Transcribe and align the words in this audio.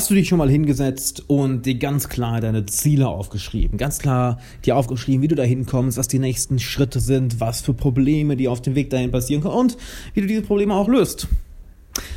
Hast 0.00 0.08
du 0.08 0.14
dich 0.14 0.28
schon 0.28 0.38
mal 0.38 0.48
hingesetzt 0.48 1.24
und 1.26 1.66
dir 1.66 1.74
ganz 1.74 2.08
klar 2.08 2.40
deine 2.40 2.64
Ziele 2.64 3.06
aufgeschrieben? 3.06 3.76
Ganz 3.76 3.98
klar 3.98 4.38
dir 4.64 4.74
aufgeschrieben, 4.74 5.20
wie 5.20 5.28
du 5.28 5.34
dahin 5.34 5.66
kommst, 5.66 5.98
was 5.98 6.08
die 6.08 6.18
nächsten 6.18 6.58
Schritte 6.58 7.00
sind, 7.00 7.38
was 7.38 7.60
für 7.60 7.74
Probleme 7.74 8.34
dir 8.34 8.50
auf 8.50 8.62
dem 8.62 8.74
Weg 8.74 8.88
dahin 8.88 9.10
passieren 9.10 9.42
können 9.42 9.52
und 9.56 9.76
wie 10.14 10.22
du 10.22 10.26
diese 10.26 10.40
Probleme 10.40 10.72
auch 10.72 10.88
löst. 10.88 11.28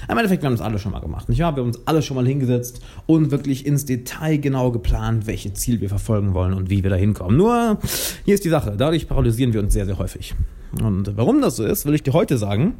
Im 0.08 0.18
Endeffekt, 0.18 0.44
wir 0.44 0.48
haben 0.48 0.56
das 0.56 0.66
alle 0.66 0.80
schon 0.80 0.94
mal 0.94 1.02
gemacht, 1.02 1.28
nicht 1.28 1.42
wahr? 1.42 1.58
Wir 1.58 1.60
haben 1.60 1.72
uns 1.72 1.82
alle 1.86 2.02
schon 2.02 2.16
mal 2.16 2.26
hingesetzt 2.26 2.80
und 3.06 3.32
wirklich 3.32 3.66
ins 3.66 3.84
Detail 3.84 4.38
genau 4.38 4.72
geplant, 4.72 5.28
welche 5.28 5.52
Ziele 5.52 5.82
wir 5.82 5.90
verfolgen 5.90 6.34
wollen 6.34 6.54
und 6.54 6.70
wie 6.70 6.84
wir 6.84 6.90
da 6.90 6.96
hinkommen. 6.96 7.36
Nur, 7.36 7.80
hier 8.24 8.36
ist 8.36 8.46
die 8.46 8.50
Sache, 8.50 8.76
dadurch 8.78 9.10
paralysieren 9.10 9.52
wir 9.52 9.60
uns 9.60 9.74
sehr, 9.74 9.86
sehr 9.86 9.98
häufig. 9.98 10.36
Und 10.82 11.18
warum 11.18 11.42
das 11.42 11.58
so 11.58 11.66
ist, 11.66 11.86
will 11.86 11.96
ich 11.96 12.04
dir 12.04 12.14
heute 12.14 12.38
sagen. 12.38 12.76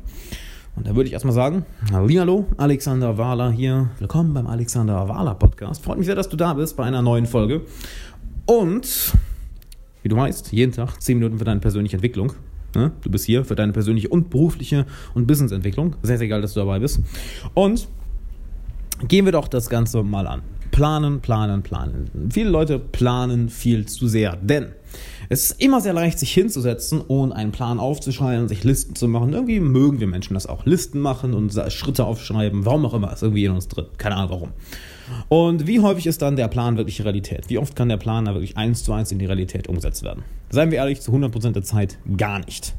Und 0.76 0.88
da 0.88 0.96
würde 0.96 1.08
ich 1.08 1.14
erstmal 1.14 1.36
sagen, 1.36 1.66
hallo, 1.92 2.48
Alexander 2.58 3.18
Wahler 3.20 3.52
hier. 3.52 3.92
Willkommen 4.00 4.34
beim 4.34 4.48
Alexander 4.48 5.08
Wahler 5.08 5.36
Podcast. 5.36 5.84
Freut 5.84 5.98
mich 5.98 6.08
sehr, 6.08 6.16
dass 6.16 6.30
du 6.30 6.36
da 6.36 6.56
bist 6.56 6.76
bei 6.78 6.84
einer 6.84 7.04
neuen 7.04 7.28
Folge. 7.28 7.62
Und, 8.48 9.14
wie 10.02 10.10
du 10.10 10.16
weißt, 10.16 10.52
jeden 10.52 10.72
Tag 10.72 11.00
10 11.00 11.20
Minuten 11.20 11.38
für 11.38 11.46
deine 11.46 11.60
persönliche 11.60 11.98
Entwicklung. 11.98 12.34
Ne? 12.76 12.92
Du 13.02 13.12
bist 13.12 13.26
hier 13.26 13.46
für 13.46 13.54
deine 13.54 13.72
persönliche 13.72 14.10
und 14.10 14.32
berufliche 14.32 14.88
und 15.14 15.28
Businessentwicklung. 15.28 15.96
Sehr, 16.02 16.18
sehr 16.18 16.28
geil, 16.28 16.42
dass 16.42 16.56
du 16.56 16.62
dabei 16.62 16.80
bist. 16.80 17.02
Und 17.54 17.88
gehen 19.08 19.26
wir 19.26 19.32
doch 19.32 19.48
das 19.48 19.70
Ganze 19.70 20.02
mal 20.02 20.26
an. 20.26 20.42
Planen, 20.74 21.22
planen, 21.22 21.62
planen. 21.62 22.30
Viele 22.32 22.50
Leute 22.50 22.80
planen 22.80 23.50
viel 23.50 23.86
zu 23.86 24.08
sehr, 24.08 24.36
denn 24.38 24.70
es 25.30 25.52
ist 25.52 25.62
immer 25.62 25.82
sehr 25.82 25.94
leicht, 25.94 26.18
sich 26.18 26.34
hinzusetzen 26.34 27.00
und 27.00 27.32
einen 27.32 27.52
Plan 27.52 27.80
aufzuschreiben, 27.80 28.48
sich 28.48 28.64
Listen 28.64 28.96
zu 28.96 29.08
machen. 29.08 29.34
Irgendwie 29.34 29.60
mögen 29.60 30.00
wir 30.00 30.08
Menschen 30.08 30.34
das 30.34 30.48
auch. 30.48 30.66
Listen 30.66 31.00
machen 31.00 31.36
und 31.36 31.54
Schritte 31.72 32.06
aufschreiben, 32.06 32.66
warum 32.66 32.88
auch 32.88 32.96
immer, 32.96 33.14
ist 33.14 33.22
irgendwie 33.22 33.46
in 33.46 33.52
uns 33.52 33.68
drin. 33.68 33.86
Keine 34.00 34.16
Ahnung 34.16 34.32
warum. 34.32 34.50
Und 35.30 35.68
wie 35.68 35.80
häufig 35.80 36.08
ist 36.08 36.24
dann 36.24 36.36
der 36.36 36.48
Plan 36.48 36.76
wirklich 36.76 37.04
Realität? 37.04 37.50
Wie 37.50 37.60
oft 37.60 37.76
kann 37.76 37.90
der 37.90 37.98
Plan 37.98 38.26
da 38.26 38.34
wirklich 38.34 38.58
eins 38.58 38.84
zu 38.84 38.94
eins 38.94 39.12
in 39.12 39.20
die 39.20 39.28
Realität 39.28 39.68
umgesetzt 39.68 40.02
werden? 40.02 40.24
Seien 40.50 40.72
wir 40.72 40.80
ehrlich, 40.80 41.02
zu 41.02 41.12
100% 41.12 41.52
der 41.52 41.64
Zeit 41.64 42.00
gar 42.18 42.40
nicht. 42.40 42.74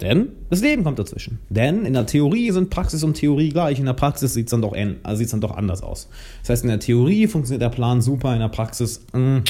Denn 0.00 0.28
das 0.48 0.60
Leben 0.60 0.84
kommt 0.84 0.98
dazwischen. 0.98 1.40
Denn 1.48 1.84
in 1.84 1.92
der 1.92 2.06
Theorie 2.06 2.50
sind 2.52 2.70
Praxis 2.70 3.02
und 3.02 3.14
Theorie 3.14 3.48
gleich. 3.48 3.80
In 3.80 3.86
der 3.86 3.94
Praxis 3.94 4.34
sieht 4.34 4.46
es 4.46 4.50
dann, 4.50 4.62
doch, 4.62 4.74
also 5.02 5.24
dann 5.24 5.40
doch 5.40 5.56
anders 5.56 5.82
aus. 5.82 6.08
Das 6.42 6.50
heißt, 6.50 6.64
in 6.64 6.68
der 6.68 6.78
Theorie 6.78 7.26
funktioniert 7.26 7.62
der 7.62 7.74
Plan 7.74 8.00
super, 8.00 8.32
in 8.32 8.40
der 8.40 8.48
Praxis 8.48 9.04
mh, 9.12 9.38
mm, 9.38 9.44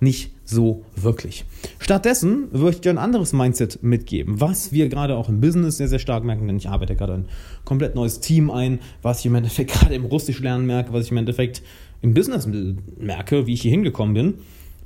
nicht 0.00 0.32
so 0.44 0.84
wirklich. 0.96 1.44
Stattdessen 1.78 2.48
würde 2.50 2.76
ich 2.76 2.80
dir 2.80 2.90
ein 2.90 2.98
anderes 2.98 3.32
Mindset 3.32 3.82
mitgeben, 3.82 4.40
was 4.40 4.72
wir 4.72 4.88
gerade 4.88 5.16
auch 5.16 5.28
im 5.28 5.40
Business 5.40 5.76
sehr, 5.76 5.88
sehr 5.88 6.00
stark 6.00 6.24
merken, 6.24 6.46
denn 6.46 6.56
ich 6.56 6.68
arbeite 6.68 6.96
gerade 6.96 7.14
ein 7.14 7.28
komplett 7.64 7.94
neues 7.94 8.20
Team 8.20 8.50
ein, 8.50 8.80
was 9.00 9.20
ich 9.20 9.26
im 9.26 9.34
Endeffekt 9.36 9.72
gerade 9.80 9.94
im 9.94 10.04
Russisch 10.04 10.40
lernen 10.40 10.66
merke, 10.66 10.92
was 10.92 11.06
ich 11.06 11.12
im 11.12 11.18
Endeffekt 11.18 11.62
im 12.02 12.14
Business 12.14 12.48
merke, 12.98 13.46
wie 13.46 13.54
ich 13.54 13.62
hier 13.62 13.70
hingekommen 13.70 14.14
bin. 14.14 14.34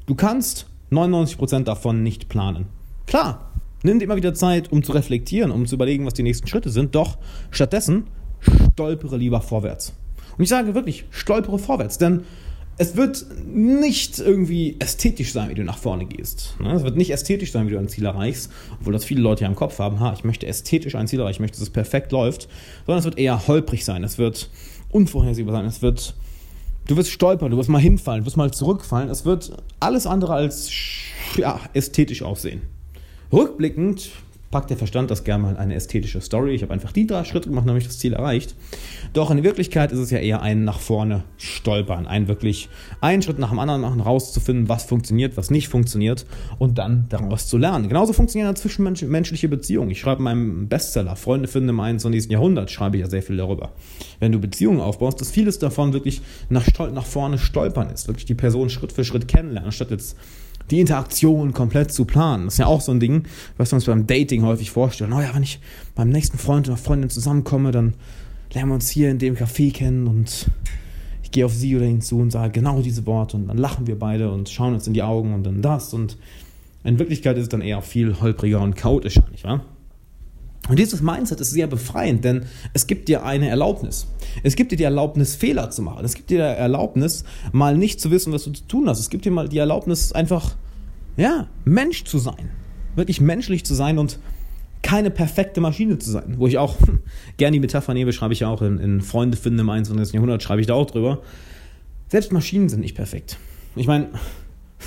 Du 0.05 0.14
kannst 0.14 0.67
99% 0.92 1.64
davon 1.64 2.03
nicht 2.03 2.28
planen. 2.28 2.67
Klar, 3.06 3.53
nimm 3.87 3.98
dir 3.98 4.05
immer 4.05 4.17
wieder 4.17 4.34
Zeit, 4.34 4.70
um 4.70 4.83
zu 4.83 4.92
reflektieren, 4.92 5.51
um 5.51 5.67
zu 5.67 5.75
überlegen, 5.75 6.05
was 6.05 6.15
die 6.15 6.23
nächsten 6.23 6.47
Schritte 6.47 6.70
sind, 6.70 6.95
doch 6.95 7.19
stattdessen 7.51 8.05
stolpere 8.73 9.17
lieber 9.17 9.41
vorwärts. 9.41 9.95
Und 10.37 10.42
ich 10.42 10.51
sage 10.51 10.75
wirklich, 10.75 11.06
stolpere 11.11 11.59
vorwärts, 11.59 11.98
denn 11.98 12.25
es 12.79 12.95
wird 12.95 13.25
nicht 13.47 14.19
irgendwie 14.19 14.77
ästhetisch 14.79 15.33
sein, 15.33 15.48
wie 15.48 15.55
du 15.55 15.64
nach 15.64 15.79
vorne 15.79 16.05
gehst. 16.05 16.57
Ne? 16.61 16.75
Es 16.75 16.83
wird 16.83 16.97
nicht 16.97 17.11
ästhetisch 17.11 17.53
sein, 17.53 17.67
wie 17.67 17.73
du 17.73 17.79
ein 17.79 17.89
Ziel 17.89 18.05
erreichst, 18.05 18.53
obwohl 18.79 18.92
das 18.92 19.05
viele 19.05 19.23
Leute 19.23 19.45
ja 19.45 19.48
im 19.48 19.57
Kopf 19.57 19.79
haben, 19.79 19.98
ha, 20.01 20.12
ich 20.12 20.25
möchte 20.25 20.47
ästhetisch 20.47 20.95
ein 20.95 21.09
Ziel 21.09 21.20
erreichen, 21.20 21.37
ich 21.37 21.41
möchte, 21.41 21.57
dass 21.57 21.69
es 21.69 21.73
perfekt 21.73 22.12
läuft, 22.12 22.48
sondern 22.84 22.98
es 22.98 23.05
wird 23.07 23.19
eher 23.19 23.47
holprig 23.47 23.84
sein, 23.84 24.05
es 24.05 24.19
wird 24.19 24.51
unvorhersehbar 24.91 25.55
sein, 25.55 25.64
es 25.64 25.81
wird, 25.81 26.14
du 26.87 26.97
wirst 26.98 27.11
stolpern, 27.11 27.51
du 27.51 27.57
wirst 27.57 27.70
mal 27.70 27.81
hinfallen, 27.81 28.23
du 28.23 28.27
wirst 28.27 28.37
mal 28.37 28.53
zurückfallen, 28.53 29.09
es 29.09 29.25
wird 29.25 29.57
alles 29.81 30.07
andere 30.07 30.34
als 30.34 30.70
ja, 31.37 31.59
ästhetisch 31.73 32.23
aussehen. 32.23 32.61
Rückblickend 33.32 34.11
packt 34.51 34.70
der 34.70 34.77
Verstand 34.77 35.11
das 35.11 35.24
gerne 35.24 35.42
mal 35.42 35.56
eine 35.56 35.74
ästhetische 35.74 36.20
Story. 36.20 36.55
Ich 36.55 36.62
habe 36.62 36.73
einfach 36.73 36.92
die 36.92 37.06
drei 37.06 37.24
Schritte 37.24 37.48
gemacht, 37.48 37.67
habe 37.67 37.78
ich 37.78 37.86
das 37.86 37.98
Ziel 37.98 38.12
erreicht. 38.12 38.55
Doch 39.12 39.30
in 39.30 39.42
Wirklichkeit 39.42 39.92
ist 39.92 39.98
es 39.98 40.11
ja 40.11 40.18
eher 40.18 40.40
ein 40.40 40.64
nach 40.64 40.78
vorne 40.78 41.24
stolpern, 41.36 42.06
ein 42.06 42.28
wirklich 42.28 42.68
einen 43.01 43.23
Schritt 43.23 43.39
nach 43.39 43.51
dem 43.51 43.58
anderen 43.58 43.80
machen, 43.80 44.01
rauszufinden, 44.01 44.68
was 44.68 44.84
funktioniert, 44.84 45.36
was 45.36 45.51
nicht 45.51 45.68
funktioniert 45.68 46.27
und 46.58 46.78
dann 46.78 47.06
daraus 47.08 47.48
zu 47.48 47.58
lernen. 47.58 47.89
Genauso 47.89 48.12
funktionieren 48.12 48.55
zwischenmenschliche 48.56 49.48
Beziehungen. 49.48 49.90
Ich 49.90 50.01
schreibe 50.01 50.18
in 50.18 50.24
meinem 50.24 50.68
Bestseller 50.68 51.17
Freunde 51.17 51.48
finden 51.48 51.70
im 51.70 51.80
21. 51.80 52.30
Jahrhundert, 52.30 52.70
schreibe 52.70 52.96
ich 52.96 53.02
ja 53.02 53.11
sehr 53.11 53.22
viel 53.22 53.36
darüber. 53.36 53.72
Wenn 54.20 54.33
du 54.33 54.39
Beziehungen 54.39 54.80
aufbaust, 54.80 55.20
dass 55.20 55.30
vieles 55.30 55.58
davon 55.58 55.92
wirklich 55.92 56.22
nach, 56.48 56.67
nach 56.92 57.06
vorne 57.06 57.39
stolpern 57.39 57.90
ist, 57.90 58.06
wirklich 58.06 58.27
die 58.27 58.34
Person 58.34 58.70
Schritt 58.70 58.92
für 58.92 59.05
Schritt 59.05 59.28
kennenlernen, 59.28 59.72
statt 59.72 59.90
jetzt 59.90 60.17
die 60.70 60.80
Interaktion 60.80 61.52
komplett 61.52 61.92
zu 61.92 62.04
planen. 62.04 62.46
Das 62.46 62.54
ist 62.54 62.58
ja 62.58 62.66
auch 62.66 62.80
so 62.80 62.92
ein 62.92 63.00
Ding, 63.00 63.24
was 63.56 63.72
wir 63.72 63.77
uns 63.77 63.84
beim 63.84 64.06
Dating 64.06 64.42
häufig 64.42 64.70
vorstellen. 64.70 65.12
Oh 65.12 65.20
ja, 65.20 65.34
wenn 65.34 65.42
ich 65.42 65.60
beim 65.94 66.08
nächsten 66.08 66.38
Freund 66.38 66.68
oder 66.68 66.77
Freundin 66.77 67.10
zusammenkomme, 67.10 67.70
dann 67.70 67.94
lernen 68.52 68.70
wir 68.70 68.74
uns 68.74 68.88
hier 68.88 69.10
in 69.10 69.18
dem 69.18 69.36
Café 69.36 69.72
kennen 69.72 70.06
und 70.06 70.50
ich 71.22 71.30
gehe 71.30 71.44
auf 71.44 71.52
sie 71.52 71.77
oder 71.77 71.86
ihn 71.86 72.00
zu 72.00 72.18
und 72.18 72.30
sage 72.30 72.52
genau 72.52 72.80
diese 72.80 73.06
Worte 73.06 73.36
und 73.36 73.48
dann 73.48 73.58
lachen 73.58 73.86
wir 73.86 73.98
beide 73.98 74.30
und 74.30 74.48
schauen 74.48 74.74
uns 74.74 74.86
in 74.86 74.94
die 74.94 75.02
Augen 75.02 75.34
und 75.34 75.44
dann 75.44 75.62
das 75.62 75.92
und 75.92 76.16
in 76.84 76.98
Wirklichkeit 76.98 77.36
ist 77.36 77.44
es 77.44 77.48
dann 77.48 77.62
eher 77.62 77.83
viel 77.83 78.20
holpriger 78.20 78.60
und 78.60 78.77
chaotischer, 78.77 79.24
nicht 79.33 79.44
wahr? 79.44 79.64
Und 80.68 80.78
dieses 80.78 81.00
Mindset 81.00 81.40
ist 81.40 81.50
sehr 81.50 81.66
befreiend, 81.66 82.24
denn 82.24 82.46
es 82.72 82.86
gibt 82.86 83.08
dir 83.08 83.24
eine 83.24 83.48
Erlaubnis. 83.48 84.06
Es 84.42 84.56
gibt 84.56 84.72
dir 84.72 84.77
die 84.77 84.84
Erlaubnis, 84.84 85.36
Fehler 85.36 85.70
zu 85.70 85.82
machen. 85.82 86.04
Es 86.04 86.14
gibt 86.14 86.30
dir 86.30 86.38
die 86.38 86.60
Erlaubnis, 86.60 87.24
mal 87.52 87.77
nicht 87.77 88.00
zu 88.00 88.10
wissen, 88.10 88.32
was 88.32 88.44
du 88.44 88.50
zu 88.50 88.66
tun 88.66 88.88
hast. 88.88 88.98
Es 88.98 89.10
gibt 89.10 89.24
dir 89.24 89.30
mal 89.30 89.48
die 89.48 89.58
Erlaubnis, 89.58 90.12
einfach, 90.12 90.56
ja, 91.16 91.46
Mensch 91.64 92.04
zu 92.04 92.18
sein. 92.18 92.50
Wirklich 92.96 93.20
menschlich 93.20 93.64
zu 93.64 93.74
sein 93.74 93.98
und 93.98 94.18
keine 94.82 95.10
perfekte 95.10 95.60
Maschine 95.60 95.98
zu 95.98 96.10
sein. 96.10 96.34
Wo 96.38 96.46
ich 96.46 96.58
auch 96.58 96.77
gerne 97.36 97.54
die 97.54 97.60
Metapher 97.60 97.94
nehme, 97.94 98.12
schreibe 98.12 98.33
ich 98.33 98.40
ja 98.40 98.48
auch 98.48 98.62
in, 98.62 98.78
in 98.78 99.00
Freunde 99.00 99.36
finden 99.36 99.60
im 99.60 99.70
21. 99.70 100.14
Jahrhundert, 100.14 100.42
schreibe 100.42 100.60
ich 100.60 100.66
da 100.66 100.74
auch 100.74 100.86
drüber. 100.86 101.22
Selbst 102.08 102.33
Maschinen 102.33 102.68
sind 102.68 102.80
nicht 102.80 102.94
perfekt. 102.94 103.36
Ich 103.74 103.86
meine, 103.86 104.08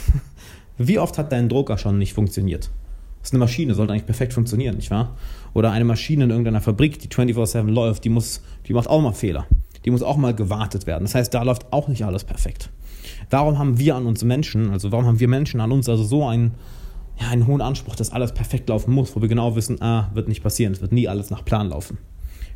wie 0.78 1.00
oft 1.00 1.18
hat 1.18 1.32
dein 1.32 1.50
Drucker 1.50 1.78
schon 1.78 1.98
nicht 1.98 2.14
funktioniert? 2.14 2.70
Das 3.20 3.30
ist 3.30 3.34
eine 3.34 3.40
Maschine, 3.40 3.74
sollte 3.76 3.94
eigentlich 3.94 4.06
perfekt 4.06 4.34
funktionieren, 4.34 4.76
nicht 4.76 4.92
wahr? 4.92 5.16
Oder 5.54 5.72
eine 5.72 5.86
Maschine 5.86 6.24
in 6.24 6.30
irgendeiner 6.30 6.62
Fabrik, 6.62 7.00
die 7.00 7.10
24-7 7.10 7.70
läuft, 7.70 8.06
die, 8.06 8.10
muss, 8.10 8.42
die 8.68 8.74
macht 8.74 8.88
auch 8.88 9.02
mal 9.02 9.14
Fehler. 9.14 9.46
Die 9.86 9.92
muss 9.92 10.04
auch 10.04 10.18
mal 10.18 10.34
gewartet 10.34 10.88
werden. 10.88 11.04
Das 11.04 11.16
heißt, 11.16 11.34
da 11.34 11.44
läuft 11.44 11.72
auch 11.72 11.88
nicht 11.88 12.06
alles 12.06 12.24
perfekt. 12.24 12.70
Warum 13.30 13.58
haben 13.58 13.78
wir 13.78 13.96
an 13.96 14.06
uns 14.06 14.24
Menschen, 14.24 14.72
also 14.72 14.92
warum 14.92 15.06
haben 15.06 15.20
wir 15.20 15.28
Menschen 15.28 15.62
an 15.62 15.72
uns 15.72 15.90
also 15.90 16.04
so 16.04 16.26
einen, 16.26 16.54
ja, 17.20 17.30
einen 17.30 17.48
hohen 17.48 17.62
Anspruch, 17.62 17.96
dass 17.96 18.12
alles 18.12 18.34
perfekt 18.34 18.70
laufen 18.70 18.94
muss, 18.94 19.16
wo 19.16 19.22
wir 19.22 19.28
genau 19.28 19.56
wissen, 19.56 19.82
ah, 19.82 20.10
wird 20.14 20.28
nicht 20.28 20.44
passieren, 20.44 20.74
es 20.74 20.82
wird 20.82 20.92
nie 20.92 21.08
alles 21.08 21.30
nach 21.30 21.44
Plan 21.44 21.70
laufen. 21.70 21.98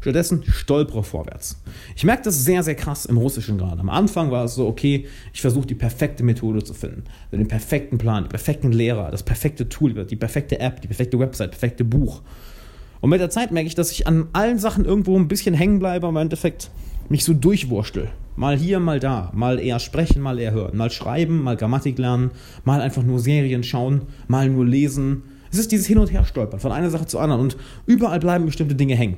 Stattdessen 0.04 0.44
stolpere 0.44 1.02
vorwärts. 1.02 1.62
Ich 1.96 2.04
merke 2.04 2.24
das 2.24 2.44
sehr, 2.44 2.62
sehr 2.62 2.76
krass 2.76 3.06
im 3.06 3.16
Russischen 3.16 3.58
gerade. 3.58 3.80
Am 3.80 3.90
Anfang 3.90 4.32
war 4.32 4.44
es 4.44 4.56
so, 4.56 4.68
okay, 4.68 5.06
ich 5.32 5.40
versuche 5.40 5.66
die 5.66 5.76
perfekte 5.76 6.24
Methode 6.26 6.62
zu 6.62 6.74
finden. 6.74 7.06
Den 7.32 7.48
perfekten 7.48 7.98
Plan, 7.98 8.26
den 8.26 8.30
perfekten 8.30 8.74
Lehrer, 8.74 9.12
das 9.12 9.24
perfekte 9.24 9.70
Tool, 9.70 9.94
die 9.94 10.18
perfekte 10.18 10.60
App, 10.60 10.82
die 10.82 10.90
perfekte 10.90 11.18
Website, 11.20 11.52
perfekte 11.52 11.86
Buch. 11.86 12.22
Und 13.00 13.12
mit 13.12 13.22
der 13.22 13.30
Zeit 13.30 13.54
merke 13.54 13.68
ich, 13.68 13.76
dass 13.76 13.94
ich 13.94 14.06
an 14.06 14.28
allen 14.34 14.60
Sachen 14.60 14.84
irgendwo 14.84 15.18
ein 15.18 15.30
bisschen 15.30 15.54
hängen 15.54 15.80
bleibe, 15.80 16.06
aber 16.06 16.20
im 16.20 16.24
Endeffekt 16.24 16.70
mich 17.08 17.24
so 17.24 17.34
durchwurstel. 17.34 18.10
Mal 18.36 18.58
hier, 18.58 18.82
mal 18.82 19.00
da. 19.00 19.32
Mal 19.34 19.58
eher 19.58 19.80
sprechen, 19.80 20.22
mal 20.22 20.38
eher 20.38 20.52
hören. 20.52 20.76
Mal 20.76 20.92
schreiben, 20.92 21.42
mal 21.42 21.56
Grammatik 21.56 21.98
lernen. 21.98 22.32
Mal 22.66 22.82
einfach 22.82 23.04
nur 23.04 23.20
Serien 23.20 23.64
schauen. 23.64 24.02
Mal 24.28 24.50
nur 24.50 24.66
lesen. 24.66 25.24
Es 25.50 25.60
ist 25.60 25.72
dieses 25.72 25.88
Hin- 25.88 26.00
und 26.00 26.12
Herstolpern 26.12 26.60
von 26.60 26.74
einer 26.74 26.90
Sache 26.90 27.06
zur 27.06 27.22
anderen. 27.22 27.44
Und 27.44 27.58
überall 27.86 28.20
bleiben 28.20 28.46
bestimmte 28.46 28.76
Dinge 28.76 28.96
hängen. 28.96 29.18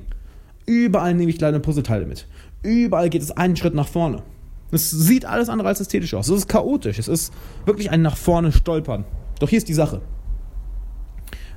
Überall 0.66 1.14
nehme 1.14 1.30
ich 1.30 1.38
kleine 1.38 1.60
Puzzleteile 1.60 2.06
mit. 2.06 2.28
Überall 2.64 3.10
geht 3.10 3.22
es 3.22 3.32
einen 3.32 3.56
Schritt 3.56 3.76
nach 3.76 3.88
vorne. 3.88 4.24
Es 4.72 4.90
sieht 4.90 5.26
alles 5.26 5.50
andere 5.50 5.68
als 5.68 5.80
ästhetisch 5.80 6.14
aus. 6.14 6.28
Es 6.28 6.40
ist 6.40 6.50
chaotisch. 6.50 7.00
Es 7.00 7.08
ist 7.08 7.34
wirklich 7.66 7.92
ein 7.92 8.02
nach 8.02 8.18
vorne 8.18 8.52
stolpern. 8.52 9.06
Doch 9.40 9.50
hier 9.50 9.58
ist 9.58 9.70
die 9.70 9.74
Sache. 9.74 10.02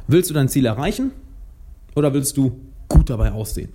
Willst 0.06 0.30
du 0.30 0.34
dein 0.34 0.48
Ziel 0.48 0.66
erreichen 0.66 1.12
oder 1.94 2.12
willst 2.12 2.36
du 2.36 2.60
gut 2.88 3.10
dabei 3.10 3.32
aussehen? 3.32 3.72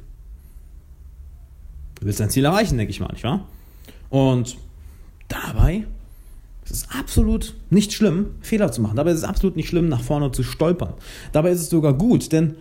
Du 1.99 2.05
willst 2.05 2.19
dein 2.19 2.29
Ziel 2.29 2.45
erreichen, 2.45 2.77
denke 2.77 2.91
ich 2.91 2.99
mal, 2.99 3.11
nicht 3.11 3.23
wahr? 3.23 3.47
Und 4.09 4.57
dabei 5.27 5.85
ist 6.65 6.71
es 6.71 6.89
absolut 6.89 7.55
nicht 7.69 7.93
schlimm, 7.93 8.35
Fehler 8.41 8.71
zu 8.71 8.81
machen. 8.81 8.95
Dabei 8.95 9.11
ist 9.11 9.19
es 9.19 9.23
absolut 9.23 9.55
nicht 9.55 9.67
schlimm, 9.67 9.89
nach 9.89 10.01
vorne 10.01 10.31
zu 10.31 10.43
stolpern. 10.43 10.93
Dabei 11.31 11.51
ist 11.51 11.61
es 11.61 11.69
sogar 11.69 11.93
gut, 11.93 12.31
denn 12.31 12.55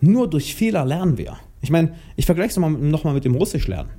nur 0.00 0.28
durch 0.28 0.54
Fehler 0.54 0.84
lernen 0.84 1.18
wir. 1.18 1.36
Ich 1.64 1.70
meine, 1.70 1.94
ich 2.14 2.26
vergleiche 2.26 2.50
es 2.50 2.56
nochmal 2.58 2.72
noch 2.78 3.04
mal 3.04 3.14
mit 3.14 3.24
dem 3.24 3.34
Russischlernen. 3.34 3.90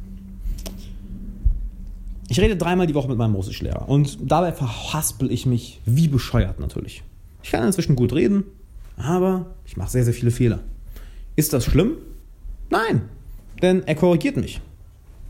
Ich 2.27 2.39
rede 2.39 2.55
dreimal 2.55 2.85
die 2.85 2.93
Woche 2.93 3.07
mit 3.07 3.17
meinem 3.17 3.33
Russischlehrer 3.33 3.89
und 3.89 4.19
dabei 4.21 4.51
verhaspel 4.51 5.31
ich 5.31 5.47
mich 5.47 5.81
wie 5.85 6.07
bescheuert 6.07 6.59
natürlich. 6.59 7.01
Ich 7.41 7.49
kann 7.49 7.65
inzwischen 7.65 7.95
gut 7.95 8.13
reden, 8.13 8.43
aber 8.97 9.47
ich 9.65 9.77
mache 9.77 9.89
sehr, 9.89 10.03
sehr 10.03 10.13
viele 10.13 10.29
Fehler. 10.29 10.59
Ist 11.35 11.53
das 11.53 11.65
schlimm? 11.65 11.93
Nein, 12.69 13.01
denn 13.63 13.81
er 13.87 13.95
korrigiert 13.95 14.37
mich. 14.37 14.61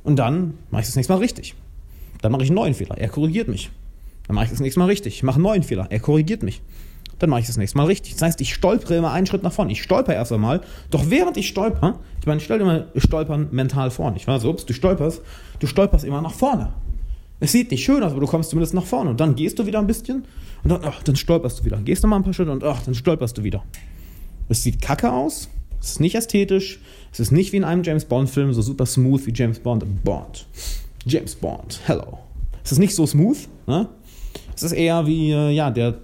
Und 0.04 0.18
dann 0.18 0.56
mache 0.72 0.82
ich 0.82 0.88
das 0.88 0.98
nächste 0.98 1.14
Mal 1.14 1.20
richtig. 1.20 1.56
Dann 2.22 2.34
mache 2.34 2.44
ich 2.44 2.50
einen 2.50 2.56
neuen 2.56 2.74
Fehler. 2.74 2.98
Er 2.98 3.08
korrigiert 3.08 3.48
mich. 3.48 3.70
Dann 4.28 4.36
mache 4.36 4.46
ich 4.46 4.52
das 4.52 4.60
nächste 4.60 4.80
Mal 4.82 4.88
richtig. 4.88 5.16
Ich 5.16 5.24
mache 5.24 5.36
einen 5.36 5.44
neuen 5.44 5.64
Fehler. 5.64 5.88
Er 5.90 6.02
korrigiert 6.02 6.44
mich. 6.44 6.62
Dann 7.20 7.30
mache 7.30 7.42
ich 7.42 7.48
das 7.48 7.58
nächste 7.58 7.78
Mal 7.78 7.86
richtig. 7.86 8.14
Das 8.14 8.22
heißt, 8.22 8.42
ich 8.42 8.54
stolpere 8.54 8.96
immer 8.96 9.12
einen 9.12 9.26
Schritt 9.26 9.44
nach 9.44 9.54
vorne. 9.54 9.72
Ich 9.72 9.82
stolper 9.82 10.14
erst 10.14 10.32
einmal. 10.32 10.62
Doch 10.92 11.10
während 11.10 11.38
ich 11.38 11.48
stolper, 11.48 12.00
ich 12.20 12.26
meine, 12.26 12.40
stell 12.40 12.60
dir 12.60 12.66
mal 12.66 12.88
Stolpern 12.96 13.48
mental 13.52 13.92
vor. 13.92 14.14
Ich 14.16 14.28
weiß, 14.28 14.46
ups, 14.46 14.66
du 14.66 14.74
stolperst, 14.74 15.22
du 15.60 15.68
stolperst 15.68 16.04
immer 16.04 16.22
nach 16.22 16.34
vorne. 16.34 16.74
Es 17.40 17.52
sieht 17.52 17.72
nicht 17.72 17.84
schön 17.84 18.02
aus, 18.04 18.12
aber 18.12 18.22
du 18.22 18.28
kommst 18.28 18.50
zumindest 18.50 18.74
nach 18.74 18.86
vorne. 18.86 19.10
Und 19.10 19.20
dann 19.20 19.36
gehst 19.36 19.60
du 19.60 19.66
wieder 19.66 19.80
ein 19.80 19.88
bisschen 19.88 20.26
und 20.64 20.72
dann, 20.72 20.82
ach, 20.84 21.04
dann 21.04 21.16
stolperst 21.16 21.60
du 21.60 21.66
wieder. 21.66 21.78
Gehst 21.78 22.04
noch 22.04 22.10
mal 22.10 22.18
ein 22.18 22.24
paar 22.24 22.34
Schritte 22.34 22.52
und 22.52 22.64
ach, 22.64 22.82
dann 22.84 22.96
stolperst 22.96 23.38
du 23.38 23.44
wieder. 23.44 23.64
Es 24.50 24.64
sieht 24.64 24.82
kacke 24.82 25.12
aus, 25.12 25.50
es 25.82 25.92
ist 25.92 26.00
nicht 26.00 26.16
ästhetisch, 26.16 26.80
es 27.12 27.20
ist 27.20 27.32
nicht 27.32 27.52
wie 27.52 27.58
in 27.58 27.64
einem 27.64 27.84
James 27.84 28.06
Bond-Film 28.06 28.54
so 28.54 28.62
super 28.62 28.86
smooth 28.86 29.26
wie 29.26 29.34
James 29.34 29.60
Bond. 29.60 29.86
Bond. 30.04 30.48
James 31.06 31.36
Bond, 31.36 31.80
hello. 31.86 32.20
Es 32.64 32.72
ist 32.72 32.80
nicht 32.80 32.96
so 32.96 33.06
smooth, 33.06 33.38
ne? 33.68 33.88
Es 34.56 34.64
ist 34.64 34.72
eher 34.72 35.06
wie, 35.06 35.32
äh, 35.32 35.52
ja, 35.52 35.70
der 35.70 36.00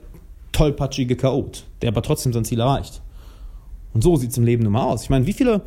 tollpatschige 0.51 1.15
Chaot, 1.15 1.65
der 1.81 1.89
aber 1.89 2.01
trotzdem 2.01 2.33
sein 2.33 2.45
Ziel 2.45 2.59
erreicht. 2.59 3.01
Und 3.94 4.03
so 4.03 4.15
sieht 4.15 4.31
es 4.31 4.38
im 4.38 4.45
Leben 4.45 4.63
nun 4.63 4.74
mal 4.74 4.83
aus. 4.83 5.03
Ich 5.03 5.09
meine, 5.09 5.25
wie 5.27 5.33
viele, 5.33 5.62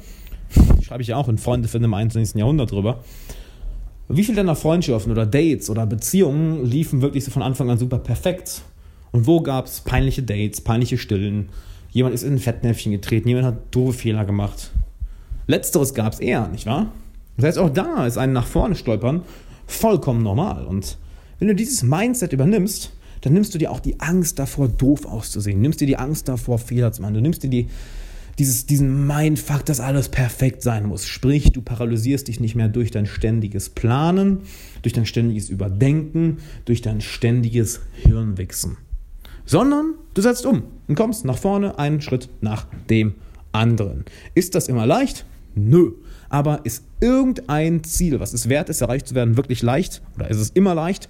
schreibe 0.83 1.03
ich 1.03 1.09
ja 1.09 1.17
auch 1.17 1.29
in 1.29 1.39
Freunde 1.39 1.69
für 1.69 1.79
im 1.79 1.95
21. 1.95 2.37
Jahrhundert 2.37 2.71
drüber, 2.71 3.01
wie 4.09 4.25
viele 4.25 4.37
deiner 4.37 4.57
Freundschaften 4.57 5.13
oder 5.13 5.27
Dates 5.27 5.71
oder 5.71 5.87
Beziehungen 5.87 6.65
liefen 6.65 7.01
wirklich 7.01 7.25
so 7.25 7.31
von 7.31 7.43
Anfang 7.43 7.71
an 7.71 7.79
super 7.79 7.99
perfekt? 7.99 8.63
Und 9.13 9.27
wo 9.27 9.41
gab 9.41 9.67
es 9.67 9.81
peinliche 9.81 10.23
Dates, 10.23 10.61
peinliche 10.61 10.99
Stillen? 10.99 11.49
Jemand 11.91 12.15
ist 12.15 12.23
in 12.23 12.35
ein 12.35 12.39
Fettnäpfchen 12.39 12.93
getreten, 12.93 13.29
jemand 13.29 13.47
hat 13.47 13.57
doofe 13.71 13.99
Fehler 13.99 14.25
gemacht. 14.25 14.73
Letzteres 15.47 15.95
gab 15.95 16.13
es 16.13 16.21
eher, 16.21 16.49
nicht 16.49 16.67
wahr? 16.67 16.93
Das 17.37 17.47
heißt, 17.47 17.59
auch 17.59 17.71
da 17.71 18.07
ist 18.07 18.19
ein 18.19 18.33
nach 18.33 18.47
vorne 18.47 18.75
stolpern 18.75 19.23
vollkommen 19.67 20.23
normal. 20.23 20.67
Und 20.67 20.99
wenn 21.39 21.49
du 21.49 21.55
dieses 21.55 21.83
Mindset 21.83 22.33
übernimmst, 22.33 22.93
dann 23.25 23.33
nimmst 23.33 23.55
du 23.55 23.59
dir 23.59 23.71
auch 23.71 23.81
die 23.81 24.01
Angst 24.01 24.39
davor, 24.39 24.69
doof 24.69 25.07
auszusehen. 25.07 25.59
Nimmst 25.59 25.81
dir 25.81 25.87
die 25.87 25.97
Angst 25.97 26.29
davor, 26.29 26.59
Fehler 26.59 26.93
zu 26.93 27.01
machen. 27.01 27.15
Du 27.15 27.23
nimmst 27.23 27.43
dir 27.43 27.49
die, 27.49 27.69
dieses, 28.39 28.67
diesen 28.67 29.07
Mindfuck, 29.07 29.65
dass 29.65 29.81
alles 29.81 30.11
perfekt 30.11 30.61
sein 30.61 30.85
muss. 30.85 31.07
Sprich, 31.07 31.51
du 31.51 31.63
paralysierst 31.63 32.29
dich 32.29 32.39
nicht 32.39 32.55
mehr 32.55 32.69
durch 32.69 32.91
dein 32.91 33.07
ständiges 33.07 33.71
Planen, 33.71 34.41
durch 34.83 34.93
dein 34.93 35.07
ständiges 35.07 35.49
Überdenken, 35.49 36.39
durch 36.67 36.83
dein 36.83 37.01
ständiges 37.01 37.81
Hirnwichsen. 37.95 38.77
Sondern 39.47 39.95
du 40.13 40.21
setzt 40.21 40.45
um 40.45 40.65
und 40.87 40.95
kommst 40.95 41.25
nach 41.25 41.39
vorne 41.39 41.79
einen 41.79 42.03
Schritt 42.03 42.29
nach 42.43 42.67
dem 42.91 43.15
anderen. 43.53 44.05
Ist 44.35 44.55
das 44.55 44.69
immer 44.69 44.85
leicht? 44.85 45.25
Nö. 45.55 45.93
Aber 46.29 46.67
ist 46.67 46.85
irgendein 47.01 47.85
Ziel, 47.85 48.21
was 48.21 48.35
es 48.35 48.51
wert 48.51 48.69
ist, 48.69 48.83
erreicht 48.83 49.09
zu 49.09 49.15
werden, 49.15 49.39
wirklich 49.39 49.63
leicht? 49.63 50.03
Oder 50.17 50.29
ist 50.29 50.39
es 50.39 50.51
immer 50.51 50.75
leicht? 50.75 51.09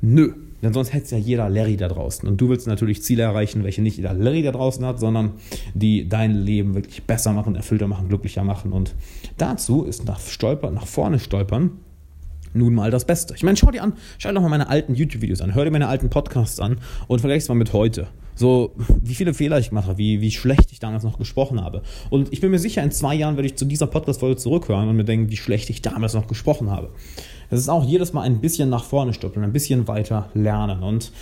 Nö. 0.00 0.32
Denn 0.64 0.72
sonst 0.72 0.94
hätte 0.94 1.04
es 1.04 1.10
ja 1.10 1.18
jeder 1.18 1.50
Larry 1.50 1.76
da 1.76 1.88
draußen. 1.88 2.26
Und 2.26 2.40
du 2.40 2.48
willst 2.48 2.66
natürlich 2.66 3.02
Ziele 3.02 3.22
erreichen, 3.22 3.64
welche 3.64 3.82
nicht 3.82 3.98
jeder 3.98 4.14
Larry 4.14 4.42
da 4.42 4.50
draußen 4.50 4.84
hat, 4.86 4.98
sondern 4.98 5.34
die 5.74 6.08
dein 6.08 6.34
Leben 6.34 6.74
wirklich 6.74 7.04
besser 7.04 7.34
machen, 7.34 7.54
erfüllter 7.54 7.86
machen, 7.86 8.08
glücklicher 8.08 8.44
machen. 8.44 8.72
Und 8.72 8.94
dazu 9.36 9.84
ist 9.84 10.06
nach 10.06 10.18
Stolpern, 10.18 10.72
nach 10.72 10.86
vorne 10.86 11.18
stolpern, 11.18 11.72
nun 12.54 12.74
mal 12.74 12.90
das 12.90 13.04
Beste. 13.04 13.34
Ich 13.34 13.42
meine, 13.42 13.58
schau 13.58 13.70
dir 13.70 13.82
an, 13.82 13.92
schau 14.16 14.30
dir 14.30 14.36
doch 14.36 14.42
mal 14.42 14.48
meine 14.48 14.68
alten 14.68 14.94
YouTube-Videos 14.94 15.42
an, 15.42 15.54
hör 15.54 15.64
dir 15.64 15.70
meine 15.70 15.88
alten 15.88 16.08
Podcasts 16.08 16.58
an 16.60 16.78
und 17.08 17.20
vergleich 17.20 17.42
es 17.42 17.48
mal 17.48 17.56
mit 17.56 17.72
heute. 17.74 18.06
So, 18.36 18.72
wie 19.00 19.14
viele 19.14 19.32
Fehler 19.32 19.58
ich 19.58 19.70
mache, 19.70 19.96
wie, 19.96 20.20
wie 20.20 20.30
schlecht 20.30 20.72
ich 20.72 20.80
damals 20.80 21.04
noch 21.04 21.18
gesprochen 21.18 21.60
habe. 21.60 21.82
Und 22.10 22.32
ich 22.32 22.40
bin 22.40 22.50
mir 22.50 22.58
sicher, 22.58 22.82
in 22.82 22.90
zwei 22.90 23.14
Jahren 23.14 23.36
werde 23.36 23.46
ich 23.46 23.56
zu 23.56 23.64
dieser 23.64 23.86
Podcast-Folge 23.86 24.36
zurückhören 24.36 24.88
und 24.88 24.96
mir 24.96 25.04
denken, 25.04 25.30
wie 25.30 25.36
schlecht 25.36 25.70
ich 25.70 25.82
damals 25.82 26.14
noch 26.14 26.26
gesprochen 26.26 26.70
habe. 26.70 26.90
Das 27.54 27.60
ist 27.60 27.68
auch 27.68 27.84
jedes 27.84 28.12
Mal 28.12 28.22
ein 28.22 28.40
bisschen 28.40 28.68
nach 28.68 28.82
vorne 28.82 29.14
stoppeln, 29.14 29.44
ein 29.44 29.52
bisschen 29.52 29.86
weiter 29.86 30.28
lernen. 30.34 30.82
Und 30.82 31.12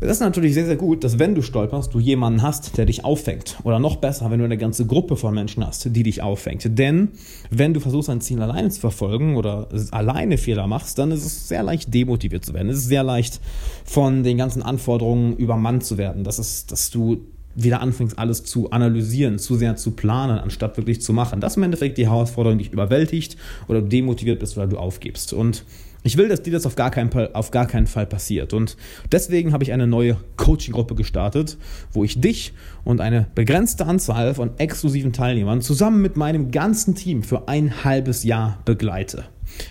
es 0.00 0.10
ist 0.10 0.18
natürlich 0.18 0.52
sehr, 0.52 0.66
sehr 0.66 0.74
gut, 0.74 1.04
dass 1.04 1.20
wenn 1.20 1.36
du 1.36 1.42
stolperst, 1.42 1.94
du 1.94 2.00
jemanden 2.00 2.42
hast, 2.42 2.76
der 2.76 2.86
dich 2.86 3.04
auffängt. 3.04 3.58
Oder 3.62 3.78
noch 3.78 3.94
besser, 3.94 4.32
wenn 4.32 4.40
du 4.40 4.46
eine 4.46 4.58
ganze 4.58 4.84
Gruppe 4.84 5.14
von 5.14 5.32
Menschen 5.32 5.64
hast, 5.64 5.94
die 5.94 6.02
dich 6.02 6.22
auffängt. 6.22 6.76
Denn 6.76 7.10
wenn 7.50 7.72
du 7.72 7.78
versuchst, 7.78 8.10
ein 8.10 8.20
Ziel 8.20 8.42
alleine 8.42 8.68
zu 8.70 8.80
verfolgen 8.80 9.36
oder 9.36 9.68
alleine 9.92 10.38
Fehler 10.38 10.66
machst, 10.66 10.98
dann 10.98 11.12
ist 11.12 11.24
es 11.24 11.46
sehr 11.46 11.62
leicht, 11.62 11.94
demotiviert 11.94 12.44
zu 12.44 12.52
werden. 12.52 12.68
Es 12.68 12.78
ist 12.78 12.88
sehr 12.88 13.04
leicht, 13.04 13.40
von 13.84 14.24
den 14.24 14.36
ganzen 14.36 14.60
Anforderungen 14.60 15.36
übermannt 15.36 15.84
zu 15.84 15.98
werden. 15.98 16.24
Das 16.24 16.40
ist, 16.40 16.72
dass 16.72 16.90
du 16.90 17.18
wieder 17.54 17.80
anfängst, 17.80 18.18
alles 18.18 18.44
zu 18.44 18.70
analysieren, 18.70 19.38
zu 19.38 19.56
sehr 19.56 19.76
zu 19.76 19.92
planen, 19.92 20.38
anstatt 20.38 20.76
wirklich 20.76 21.00
zu 21.00 21.12
machen. 21.12 21.40
Das 21.40 21.52
ist 21.52 21.56
im 21.56 21.62
Endeffekt 21.62 21.98
die 21.98 22.06
Herausforderung, 22.06 22.58
dich 22.58 22.72
überwältigt 22.72 23.36
oder 23.68 23.80
du 23.80 23.88
demotiviert 23.88 24.40
bist 24.40 24.56
oder 24.56 24.66
du 24.66 24.78
aufgibst. 24.78 25.32
Und 25.32 25.64
ich 26.06 26.18
will, 26.18 26.28
dass 26.28 26.42
dir 26.42 26.52
das 26.52 26.66
auf 26.66 26.76
gar, 26.76 26.90
keinen, 26.90 27.10
auf 27.34 27.50
gar 27.50 27.66
keinen 27.66 27.86
Fall 27.86 28.04
passiert. 28.04 28.52
Und 28.52 28.76
deswegen 29.10 29.52
habe 29.52 29.64
ich 29.64 29.72
eine 29.72 29.86
neue 29.86 30.18
Coaching-Gruppe 30.36 30.94
gestartet, 30.94 31.56
wo 31.92 32.04
ich 32.04 32.20
dich 32.20 32.52
und 32.84 33.00
eine 33.00 33.26
begrenzte 33.34 33.86
Anzahl 33.86 34.34
von 34.34 34.50
exklusiven 34.58 35.14
Teilnehmern 35.14 35.62
zusammen 35.62 36.02
mit 36.02 36.16
meinem 36.16 36.50
ganzen 36.50 36.94
Team 36.94 37.22
für 37.22 37.48
ein 37.48 37.84
halbes 37.84 38.22
Jahr 38.22 38.60
begleite. 38.66 39.24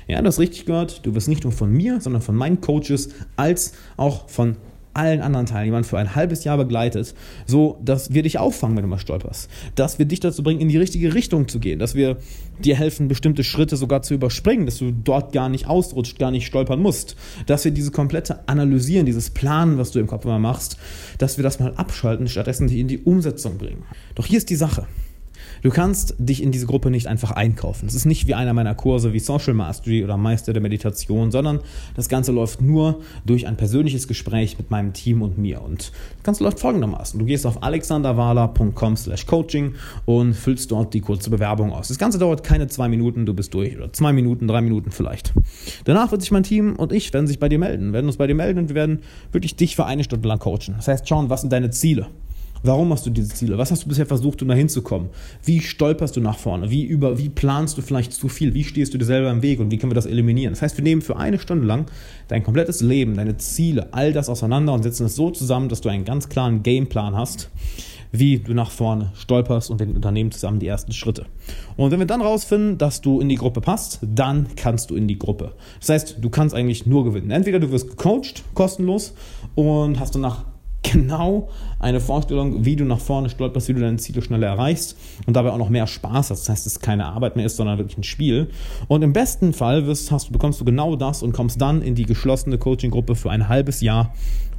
Ja, 0.07 0.21
das 0.23 0.35
ist 0.35 0.39
richtig 0.39 0.65
gehört. 0.65 1.05
Du 1.05 1.13
wirst 1.13 1.27
nicht 1.27 1.43
nur 1.43 1.53
von 1.53 1.71
mir, 1.71 2.01
sondern 2.01 2.23
von 2.23 2.35
meinen 2.35 2.61
Coaches 2.61 3.09
als 3.35 3.73
auch 3.95 4.27
von 4.27 4.55
allen 4.93 5.21
anderen 5.21 5.45
Teilnehmern 5.45 5.83
für 5.83 5.97
ein 5.97 6.15
halbes 6.15 6.43
Jahr 6.43 6.57
begleitet, 6.57 7.13
so 7.45 7.77
dass 7.83 8.13
wir 8.13 8.23
dich 8.23 8.39
auffangen, 8.39 8.75
wenn 8.77 8.83
du 8.83 8.89
mal 8.89 8.99
stolperst. 8.99 9.49
Dass 9.75 9.99
wir 9.99 10.05
dich 10.05 10.19
dazu 10.19 10.43
bringen, 10.43 10.61
in 10.61 10.69
die 10.69 10.77
richtige 10.77 11.13
Richtung 11.13 11.47
zu 11.47 11.59
gehen. 11.59 11.79
Dass 11.79 11.95
wir 11.95 12.17
dir 12.59 12.75
helfen, 12.75 13.07
bestimmte 13.07 13.43
Schritte 13.43 13.77
sogar 13.77 14.01
zu 14.01 14.13
überspringen, 14.13 14.65
dass 14.65 14.77
du 14.77 14.91
dort 14.91 15.33
gar 15.33 15.49
nicht 15.49 15.67
ausrutscht, 15.67 16.19
gar 16.19 16.31
nicht 16.31 16.45
stolpern 16.45 16.81
musst. 16.81 17.15
Dass 17.47 17.65
wir 17.65 17.71
diese 17.71 17.91
komplette 17.91 18.47
Analysieren, 18.47 19.05
dieses 19.05 19.29
Planen, 19.29 19.77
was 19.77 19.91
du 19.91 19.99
im 19.99 20.07
Kopf 20.07 20.25
immer 20.25 20.39
machst, 20.39 20.77
dass 21.17 21.37
wir 21.37 21.43
das 21.43 21.59
mal 21.59 21.73
abschalten, 21.75 22.27
stattdessen 22.27 22.69
in 22.69 22.87
die 22.87 22.99
Umsetzung 22.99 23.57
bringen. 23.57 23.83
Doch 24.15 24.25
hier 24.25 24.37
ist 24.37 24.49
die 24.49 24.55
Sache. 24.55 24.87
Du 25.63 25.69
kannst 25.69 26.15
dich 26.19 26.43
in 26.43 26.51
diese 26.51 26.65
Gruppe 26.65 26.91
nicht 26.91 27.07
einfach 27.07 27.31
einkaufen. 27.31 27.87
Es 27.87 27.95
ist 27.95 28.05
nicht 28.05 28.27
wie 28.27 28.33
einer 28.33 28.53
meiner 28.53 28.75
Kurse 28.75 29.13
wie 29.13 29.19
Social 29.19 29.53
Mastery 29.53 30.03
oder 30.03 30.17
Meister 30.17 30.51
der 30.51 30.61
Meditation, 30.61 31.31
sondern 31.31 31.61
das 31.95 32.09
Ganze 32.09 32.33
läuft 32.33 32.61
nur 32.61 32.99
durch 33.25 33.47
ein 33.47 33.55
persönliches 33.55 34.09
Gespräch 34.09 34.57
mit 34.57 34.71
meinem 34.71 34.91
Team 34.91 35.21
und 35.21 35.37
mir. 35.37 35.61
Und 35.61 35.93
das 36.17 36.23
Ganze 36.23 36.43
läuft 36.43 36.59
folgendermaßen. 36.59 37.17
Du 37.17 37.25
gehst 37.25 37.45
auf 37.45 37.63
alexanderwala.com 37.63 38.97
slash 38.97 39.25
coaching 39.25 39.75
und 40.03 40.33
füllst 40.33 40.69
dort 40.69 40.93
die 40.93 40.99
kurze 40.99 41.29
Bewerbung 41.29 41.71
aus. 41.71 41.87
Das 41.87 41.97
Ganze 41.97 42.19
dauert 42.19 42.43
keine 42.43 42.67
zwei 42.67 42.89
Minuten, 42.89 43.25
du 43.25 43.33
bist 43.33 43.53
durch. 43.53 43.77
Oder 43.77 43.93
zwei 43.93 44.11
Minuten, 44.11 44.49
drei 44.49 44.59
Minuten 44.59 44.91
vielleicht. 44.91 45.33
Danach 45.85 46.11
wird 46.11 46.21
sich 46.21 46.31
mein 46.31 46.43
Team 46.43 46.75
und 46.75 46.91
ich 46.91 47.13
werden 47.13 47.27
sich 47.27 47.39
bei 47.39 47.47
dir 47.47 47.59
melden, 47.59 47.93
werden 47.93 48.07
uns 48.07 48.17
bei 48.17 48.27
dir 48.27 48.35
melden 48.35 48.59
und 48.59 48.67
wir 48.67 48.75
werden 48.75 48.99
wirklich 49.31 49.55
dich 49.55 49.77
für 49.77 49.85
eine 49.85 50.03
Stunde 50.03 50.27
lang 50.27 50.39
coachen. 50.39 50.73
Das 50.75 50.89
heißt, 50.89 51.07
schauen, 51.07 51.29
was 51.29 51.39
sind 51.39 51.53
deine 51.53 51.69
Ziele? 51.69 52.07
Warum 52.65 52.93
hast 52.93 53.05
du 53.05 53.09
diese 53.09 53.27
Ziele? 53.27 53.57
Was 53.57 53.71
hast 53.71 53.83
du 53.83 53.89
bisher 53.89 54.05
versucht, 54.05 54.41
um 54.41 54.47
da 54.47 54.53
hinzukommen? 54.53 55.09
Wie 55.43 55.59
stolperst 55.59 56.15
du 56.15 56.21
nach 56.21 56.37
vorne? 56.37 56.71
Wie, 56.71 56.83
über, 56.83 57.17
wie 57.17 57.27
planst 57.27 57.77
du 57.77 57.81
vielleicht 57.81 58.13
zu 58.13 58.29
viel? 58.29 58.53
Wie 58.53 58.63
stehst 58.63 58.93
du 58.93 58.97
dir 58.97 59.03
selber 59.03 59.29
im 59.29 59.41
Weg 59.41 59.59
und 59.59 59.69
wie 59.69 59.77
können 59.77 59.91
wir 59.91 59.95
das 59.95 60.05
eliminieren? 60.05 60.53
Das 60.53 60.61
heißt, 60.61 60.77
wir 60.77 60.83
nehmen 60.83 61.01
für 61.01 61.17
eine 61.17 61.39
Stunde 61.39 61.67
lang 61.67 61.87
dein 62.29 62.41
komplettes 62.41 62.79
Leben, 62.79 63.15
deine 63.15 63.35
Ziele, 63.35 63.89
all 63.91 64.13
das 64.13 64.29
auseinander 64.29 64.71
und 64.71 64.83
setzen 64.83 65.05
es 65.07 65.15
so 65.15 65.29
zusammen, 65.29 65.67
dass 65.67 65.81
du 65.81 65.89
einen 65.89 66.05
ganz 66.05 66.29
klaren 66.29 66.63
Gameplan 66.63 67.17
hast, 67.17 67.49
wie 68.13 68.39
du 68.39 68.53
nach 68.53 68.71
vorne 68.71 69.11
stolperst 69.15 69.69
und 69.69 69.79
wir 69.79 69.87
unternehmen 69.87 70.31
zusammen 70.31 70.59
die 70.59 70.67
ersten 70.67 70.93
Schritte. 70.93 71.25
Und 71.75 71.91
wenn 71.91 71.99
wir 71.99 72.05
dann 72.05 72.21
rausfinden, 72.21 72.77
dass 72.77 73.01
du 73.01 73.19
in 73.19 73.27
die 73.27 73.35
Gruppe 73.35 73.59
passt, 73.59 73.99
dann 74.01 74.47
kannst 74.55 74.89
du 74.89 74.95
in 74.95 75.09
die 75.09 75.19
Gruppe. 75.19 75.51
Das 75.81 75.89
heißt, 75.89 76.17
du 76.21 76.29
kannst 76.29 76.55
eigentlich 76.55 76.85
nur 76.85 77.03
gewinnen. 77.03 77.31
Entweder 77.31 77.59
du 77.59 77.71
wirst 77.71 77.89
gecoacht, 77.89 78.43
kostenlos, 78.53 79.13
und 79.55 79.99
hast 79.99 80.15
danach 80.15 80.45
genau 80.83 81.49
eine 81.79 81.99
Vorstellung, 81.99 82.65
wie 82.65 82.75
du 82.75 82.85
nach 82.85 82.99
vorne 82.99 83.29
stolperst, 83.29 83.67
wie 83.69 83.73
du 83.73 83.79
deine 83.81 83.97
Ziele 83.97 84.21
schneller 84.21 84.47
erreichst 84.47 84.97
und 85.25 85.35
dabei 85.35 85.51
auch 85.51 85.57
noch 85.57 85.69
mehr 85.69 85.87
Spaß 85.87 86.29
hast. 86.29 86.41
Das 86.41 86.49
heißt, 86.49 86.67
es 86.67 86.79
keine 86.79 87.05
Arbeit 87.05 87.35
mehr 87.35 87.45
ist, 87.45 87.57
sondern 87.57 87.77
wirklich 87.77 87.97
ein 87.97 88.03
Spiel. 88.03 88.49
Und 88.87 89.01
im 89.01 89.13
besten 89.13 89.53
Fall 89.53 89.87
wirst, 89.87 90.11
hast, 90.11 90.31
bekommst 90.31 90.61
du 90.61 90.65
genau 90.65 90.95
das 90.95 91.23
und 91.23 91.31
kommst 91.33 91.59
dann 91.61 91.81
in 91.81 91.95
die 91.95 92.05
geschlossene 92.05 92.57
Coaching-Gruppe 92.57 93.15
für 93.15 93.31
ein 93.31 93.49
halbes 93.49 93.81
Jahr, 93.81 94.13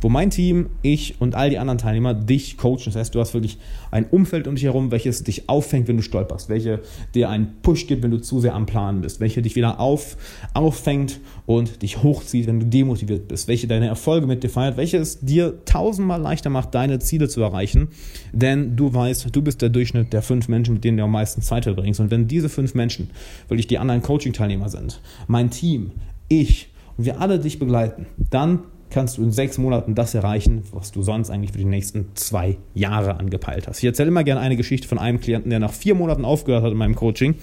wo 0.04 0.10
mein 0.10 0.28
Team, 0.28 0.66
ich 0.82 1.18
und 1.18 1.34
all 1.34 1.48
die 1.48 1.56
anderen 1.56 1.78
Teilnehmer 1.78 2.12
dich 2.12 2.58
coachen. 2.58 2.82
Das 2.84 2.96
heißt, 2.96 3.14
du 3.14 3.20
hast 3.20 3.32
wirklich 3.32 3.56
ein 3.90 4.04
Umfeld 4.04 4.46
um 4.46 4.54
dich 4.54 4.64
herum, 4.64 4.90
welches 4.90 5.24
dich 5.24 5.48
auffängt, 5.48 5.88
wenn 5.88 5.96
du 5.96 6.02
stolperst, 6.02 6.50
welche 6.50 6.82
dir 7.14 7.30
einen 7.30 7.54
Push 7.62 7.86
gibt, 7.86 8.02
wenn 8.02 8.10
du 8.10 8.18
zu 8.18 8.38
sehr 8.38 8.54
am 8.54 8.66
Planen 8.66 9.00
bist, 9.00 9.20
welche 9.20 9.40
dich 9.40 9.56
wieder 9.56 9.80
auf, 9.80 10.18
auffängt 10.52 11.20
und 11.46 11.80
dich 11.80 12.02
hochzieht, 12.02 12.46
wenn 12.46 12.60
du 12.60 12.66
demotiviert 12.66 13.28
bist, 13.28 13.48
welche 13.48 13.66
deine 13.66 13.86
Erfolge 13.86 14.26
mit 14.26 14.42
dir 14.42 14.50
feiert, 14.50 14.76
welche 14.76 14.98
es 14.98 15.20
dir 15.20 15.64
tausendmal 15.64 16.20
leichter 16.20 16.50
macht, 16.50 16.74
deine 16.74 16.98
Ziele 16.98 17.30
zu 17.30 17.40
erreichen, 17.40 17.88
denn 18.30 18.76
du 18.76 18.92
weißt, 18.92 19.34
du 19.34 19.40
bist 19.40 19.62
der 19.62 19.70
Durchschnitt 19.70 20.12
der 20.12 20.20
fünf 20.20 20.48
Menschen, 20.48 20.74
mit 20.74 20.84
denen 20.84 20.98
du 20.98 21.04
am 21.04 21.12
meisten 21.12 21.40
Zeit 21.40 21.64
verbringst. 21.64 22.00
Und 22.00 22.10
wenn 22.10 22.28
diese 22.28 22.50
fünf 22.50 22.74
Menschen 22.74 23.08
wirklich 23.48 23.68
die 23.68 23.78
anderen 23.78 24.02
Coaching-Teilnehmer 24.02 24.68
sind, 24.68 25.00
mein 25.28 25.48
Team, 25.48 25.92
ich 26.28 26.68
und 26.98 27.06
wir 27.06 27.22
alle 27.22 27.38
dich 27.38 27.58
begleiten, 27.58 28.04
dann 28.18 28.64
kannst 28.94 29.18
du 29.18 29.22
in 29.22 29.32
sechs 29.32 29.58
Monaten 29.58 29.94
das 29.94 30.14
erreichen, 30.14 30.62
was 30.72 30.92
du 30.92 31.02
sonst 31.02 31.28
eigentlich 31.30 31.52
für 31.52 31.58
die 31.58 31.64
nächsten 31.64 32.14
zwei 32.14 32.56
Jahre 32.74 33.18
angepeilt 33.18 33.68
hast. 33.68 33.78
Ich 33.78 33.84
erzähle 33.84 34.08
immer 34.08 34.24
gerne 34.24 34.40
eine 34.40 34.56
Geschichte 34.56 34.88
von 34.88 34.98
einem 34.98 35.20
Klienten, 35.20 35.50
der 35.50 35.58
nach 35.58 35.72
vier 35.72 35.94
Monaten 35.94 36.24
aufgehört 36.24 36.64
hat 36.64 36.72
in 36.72 36.78
meinem 36.78 36.94
Coaching 36.94 37.34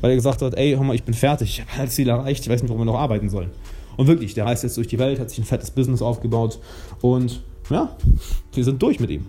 weil 0.00 0.10
er 0.10 0.16
gesagt 0.16 0.42
hat, 0.42 0.54
ey, 0.54 0.74
hör 0.74 0.82
mal, 0.82 0.94
ich 0.94 1.04
bin 1.04 1.14
fertig, 1.14 1.58
ich 1.58 1.72
habe 1.74 1.86
das 1.86 1.94
Ziel 1.94 2.08
erreicht, 2.08 2.42
ich 2.42 2.48
weiß 2.48 2.62
nicht, 2.62 2.72
wo 2.72 2.78
wir 2.78 2.84
noch 2.84 2.98
arbeiten 2.98 3.28
sollen. 3.28 3.50
Und 3.96 4.06
wirklich, 4.06 4.34
der 4.34 4.44
reist 4.44 4.62
jetzt 4.62 4.76
durch 4.76 4.88
die 4.88 4.98
Welt, 4.98 5.18
hat 5.18 5.30
sich 5.30 5.38
ein 5.38 5.44
fettes 5.44 5.70
Business 5.70 6.02
aufgebaut 6.02 6.58
und 7.00 7.42
ja, 7.70 7.96
wir 8.52 8.64
sind 8.64 8.82
durch 8.82 9.00
mit 9.00 9.10
ihm. 9.10 9.26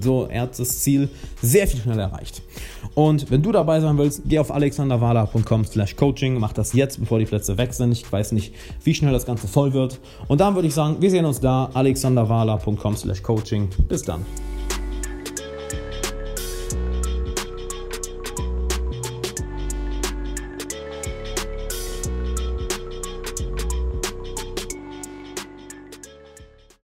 So, 0.00 0.26
er 0.26 0.42
hat 0.42 0.58
das 0.58 0.80
Ziel 0.80 1.08
sehr 1.42 1.66
viel 1.66 1.80
schneller 1.80 2.04
erreicht. 2.04 2.42
Und 2.94 3.30
wenn 3.30 3.42
du 3.42 3.52
dabei 3.52 3.80
sein 3.80 3.98
willst, 3.98 4.22
geh 4.26 4.38
auf 4.38 4.50
alexanderwala.com 4.50 5.64
slash 5.64 5.96
coaching, 5.96 6.38
mach 6.38 6.52
das 6.52 6.72
jetzt, 6.72 7.00
bevor 7.00 7.18
die 7.18 7.26
Plätze 7.26 7.58
weg 7.58 7.72
sind. 7.72 7.92
Ich 7.92 8.10
weiß 8.10 8.32
nicht, 8.32 8.54
wie 8.84 8.94
schnell 8.94 9.12
das 9.12 9.26
Ganze 9.26 9.48
voll 9.48 9.72
wird. 9.72 10.00
Und 10.26 10.40
dann 10.40 10.54
würde 10.54 10.68
ich 10.68 10.74
sagen, 10.74 10.96
wir 11.00 11.10
sehen 11.10 11.24
uns 11.24 11.40
da, 11.40 11.70
alexanderwala.com 11.74 12.96
slash 12.96 13.22
coaching. 13.22 13.68
Bis 13.88 14.02
dann. 14.02 14.24